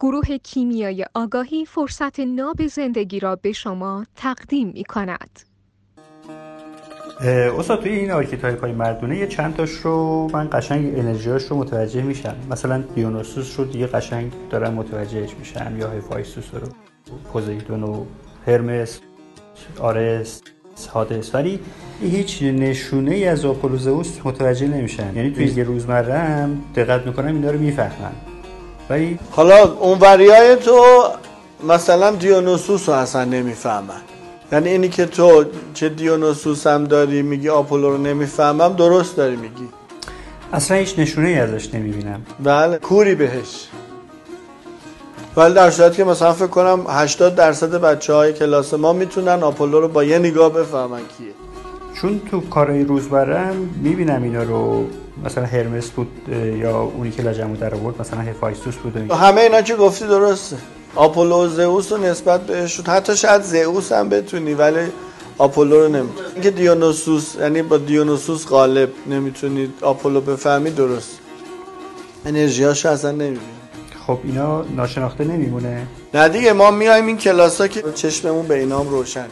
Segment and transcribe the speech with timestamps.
[0.00, 5.40] گروه کیمیای آگاهی فرصت ناب زندگی را به شما تقدیم می کند.
[7.58, 12.02] استاد توی این archetype های مردونه یه چند تاش رو من قشنگ انرژیاش رو متوجه
[12.02, 12.36] میشم.
[12.50, 16.68] مثلا دیونوسوس رو دیگه قشنگ دارن متوجهش میشن یا هفایستوس رو.
[17.32, 18.04] پوزیدون و
[18.46, 19.00] هرمس
[19.80, 20.42] آرس
[20.92, 21.34] هادس.
[21.34, 21.60] ولی
[22.00, 25.16] هیچ نشونه ای از آپولو زئوس متوجه نمیشن.
[25.16, 28.12] یعنی توی یه روزمره هم دقت می‌کنم اینا رو می‌فهمن.
[28.90, 30.82] ولی حالا اون های تو
[31.68, 34.00] مثلا دیونوسوس رو اصلا نمی‌فهمن
[34.52, 39.68] یعنی اینی که تو چه دیونوسوس هم داری میگی آپولو رو نمی‌فهمم درست داری میگی.
[40.52, 42.22] اصلا هیچ نشونه ای ازش نمی‌بینم.
[42.42, 43.68] بله کوری بهش.
[45.36, 49.80] ولی در صورتی که مثلا فکر کنم 80 درصد بچه های کلاس ما می‌تونن آپولو
[49.80, 51.47] رو با یه نگاه بفهمن کیه.
[52.00, 54.86] چون تو کارهای روزبرم می‌بینم اینا رو
[55.24, 56.08] مثلا هرمس بود
[56.56, 60.56] یا اونی که لجمو در آورد مثلا هفایستوس بود همه اینا که گفتی درسته.
[60.94, 64.86] آپولو زئوس رو نسبت بهش حتی شاید زئوس هم بتونی ولی
[65.38, 66.28] آپولو رو نمی‌تونی.
[66.34, 71.18] اینکه دیونوسوس یعنی با دیونوسوس غالب نمی‌تونی آپولو بفهمی درست.
[72.26, 73.40] انرژیاش اصلا نمی‌بینی.
[74.08, 75.86] خب اینا ناشناخته نمیمونه.
[76.14, 79.26] نه دیگه ما میایم این کلاس ها که چشممون به اینام روشن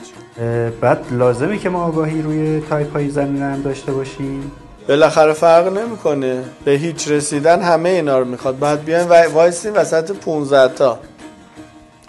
[0.80, 4.52] بعد لازمه که ما آگاهی روی تایپ های زمین هم داشته باشیم.
[4.88, 6.44] بالاخره فرق نمی‌کنه.
[6.64, 8.58] به هیچ رسیدن همه اینا رو می‌خواد.
[8.58, 10.98] بعد بیایم و وایسیم وسط 15 تا.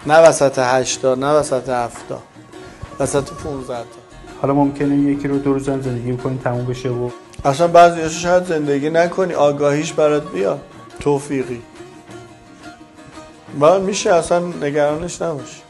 [0.06, 2.22] نه وسط 8 تا نه وسط 7 تا.
[3.00, 3.84] وسط 15 تا.
[4.42, 7.10] حالا ممکنه یکی رو دو روز هم زندگی کنی تموم بشه و
[7.44, 9.34] اصلا بعضی شاید زندگی نکنی.
[9.34, 10.60] آگاهیش برات بیاد.
[11.00, 11.60] توفیقی.
[13.54, 15.62] بعد میشه اصلا نگرانش نباشی